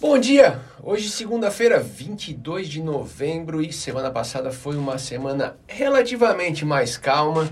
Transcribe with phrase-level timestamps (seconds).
[0.00, 0.58] Bom dia!
[0.82, 7.46] Hoje, segunda-feira, 22 de novembro, e semana passada foi uma semana relativamente mais calma.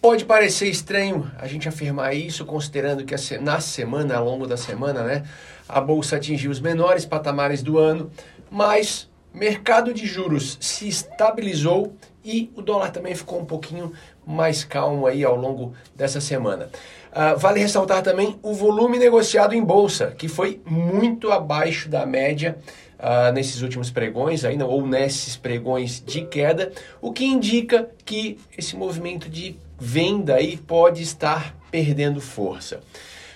[0.00, 5.02] Pode parecer estranho a gente afirmar isso, considerando que na semana, ao longo da semana,
[5.02, 5.24] né,
[5.68, 8.10] a bolsa atingiu os menores patamares do ano,
[8.50, 11.94] mas mercado de juros se estabilizou
[12.24, 13.92] e o dólar também ficou um pouquinho
[14.26, 16.70] mais calmo aí ao longo dessa semana.
[17.10, 22.56] Uh, vale ressaltar também o volume negociado em bolsa, que foi muito abaixo da média
[22.98, 28.74] uh, nesses últimos pregões, ainda, ou nesses pregões de queda, o que indica que esse
[28.74, 32.80] movimento de venda aí pode estar perdendo força.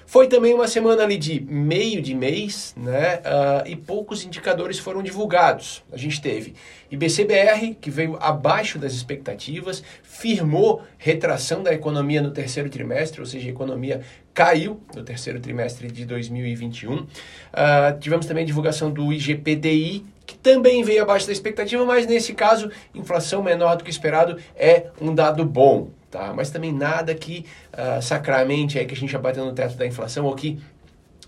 [0.08, 3.16] Foi também uma semana ali de meio de mês, né?
[3.16, 5.84] Uh, e poucos indicadores foram divulgados.
[5.92, 6.54] A gente teve
[6.90, 13.48] IBCBR, que veio abaixo das expectativas, firmou retração da economia no terceiro trimestre, ou seja,
[13.48, 14.00] a economia
[14.32, 16.94] caiu no terceiro trimestre de 2021.
[16.94, 17.06] Uh,
[17.52, 22.32] ah, tivemos também a divulgação do IGPDI, que também veio abaixo da expectativa, mas nesse
[22.32, 26.32] caso, inflação menor do que esperado é um dado bom tá?
[26.34, 29.86] Mas também nada que uh, sacramente é que a gente já bateu no teto da
[29.86, 30.58] inflação ou que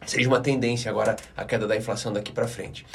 [0.07, 2.87] seja uma tendência agora a queda da inflação daqui para frente.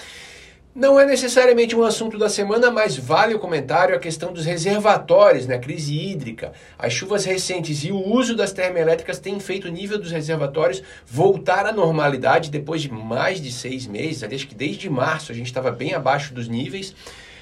[0.76, 5.48] Não é necessariamente um assunto da semana, mas vale o comentário a questão dos reservatórios,
[5.48, 5.58] né?
[5.58, 10.12] Crise hídrica, as chuvas recentes e o uso das termoelétricas têm feito o nível dos
[10.12, 14.22] reservatórios voltar à normalidade depois de mais de seis meses.
[14.22, 16.94] Acho que desde março a gente estava bem abaixo dos níveis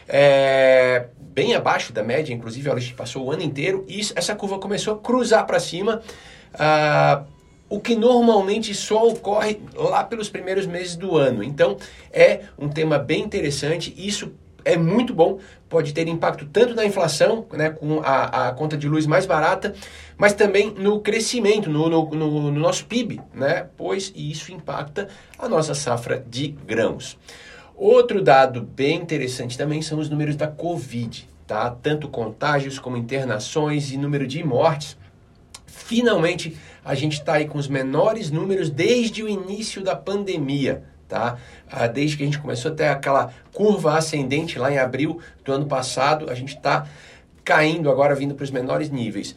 [0.08, 4.60] é, bem abaixo da média, inclusive a gente passou o ano inteiro, e essa curva
[4.60, 6.02] começou a cruzar para cima,
[6.54, 7.24] ah,
[7.70, 11.44] o que normalmente só ocorre lá pelos primeiros meses do ano.
[11.44, 11.78] Então
[12.12, 14.32] é um tema bem interessante, isso
[14.66, 18.88] é muito bom, pode ter impacto tanto na inflação, né, com a, a conta de
[18.88, 19.74] luz mais barata,
[20.16, 25.50] mas também no crescimento, no, no, no, no nosso PIB, né, pois isso impacta a
[25.50, 27.18] nossa safra de grãos.
[27.86, 31.70] Outro dado bem interessante também são os números da Covid, tá?
[31.70, 34.96] Tanto contágios como internações e número de mortes.
[35.66, 41.38] Finalmente, a gente está aí com os menores números desde o início da pandemia, tá?
[41.70, 45.66] Ah, desde que a gente começou até aquela curva ascendente lá em abril do ano
[45.66, 46.88] passado, a gente está
[47.44, 49.36] caindo agora, vindo para os menores níveis.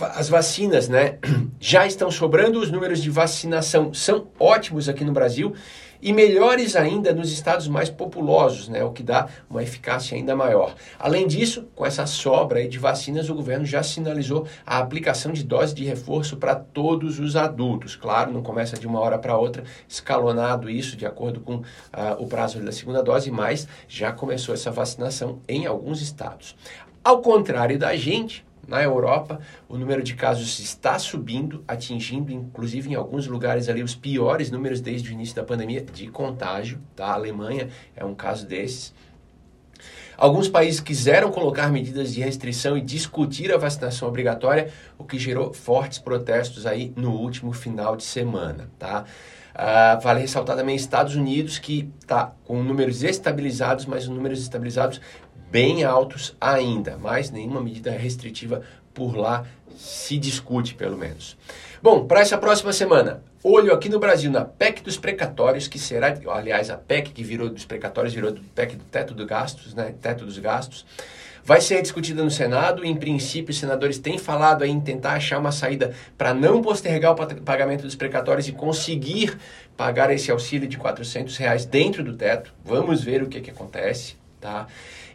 [0.00, 1.18] As vacinas, né,
[1.60, 5.54] já estão sobrando, os números de vacinação são ótimos aqui no Brasil
[6.02, 10.74] e melhores ainda nos estados mais populosos, né, o que dá uma eficácia ainda maior.
[10.98, 15.72] Além disso, com essa sobra de vacinas, o governo já sinalizou a aplicação de dose
[15.74, 17.94] de reforço para todos os adultos.
[17.94, 21.64] Claro, não começa de uma hora para outra, escalonado isso de acordo com uh,
[22.18, 26.56] o prazo da segunda dose, mas já começou essa vacinação em alguns estados.
[27.04, 32.94] Ao contrário da gente, na Europa, o número de casos está subindo, atingindo, inclusive em
[32.94, 36.80] alguns lugares ali, os piores números desde o início da pandemia de contágio.
[36.94, 37.06] Tá?
[37.06, 38.94] A Alemanha é um caso desses.
[40.16, 45.52] Alguns países quiseram colocar medidas de restrição e discutir a vacinação obrigatória, o que gerou
[45.52, 49.04] fortes protestos aí no último final de semana, tá?
[49.52, 55.00] Uh, vale ressaltar também Estados Unidos, que está com números estabilizados, mas os números estabilizados
[55.50, 58.62] bem altos ainda, mas nenhuma medida restritiva
[58.94, 59.44] por lá
[59.76, 61.36] se discute, pelo menos.
[61.82, 66.14] Bom, para essa próxima semana, olho aqui no Brasil na PEC dos precatórios, que será,
[66.28, 69.94] aliás, a PEC que virou dos precatórios virou do PEC do teto dos gastos, né?
[70.00, 70.86] Teto dos gastos.
[71.44, 72.84] Vai ser discutida no Senado.
[72.84, 77.12] Em princípio, os senadores têm falado aí em tentar achar uma saída para não postergar
[77.12, 79.36] o pagamento dos precatórios e conseguir
[79.76, 82.54] pagar esse auxílio de 400 reais dentro do teto.
[82.64, 84.16] Vamos ver o que, que acontece.
[84.40, 84.68] Tá?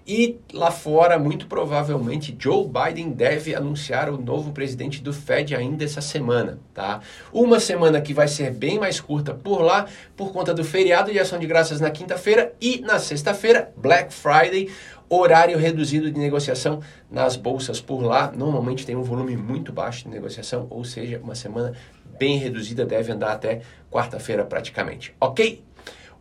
[0.07, 5.83] E lá fora, muito provavelmente, Joe Biden deve anunciar o novo presidente do Fed ainda
[5.83, 7.01] essa semana, tá?
[7.33, 9.85] Uma semana que vai ser bem mais curta por lá,
[10.15, 14.69] por conta do feriado de ação de graças na quinta-feira e na sexta-feira, Black Friday,
[15.09, 16.79] horário reduzido de negociação
[17.11, 18.31] nas bolsas por lá.
[18.31, 21.73] Normalmente tem um volume muito baixo de negociação, ou seja, uma semana
[22.17, 23.59] bem reduzida, deve andar até
[23.91, 25.61] quarta-feira praticamente, ok?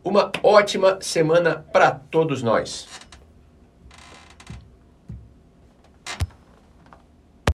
[0.03, 3.06] Uma ótima semana para todos nós.